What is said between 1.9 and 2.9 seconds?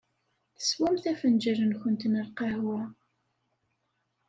n lqahwa.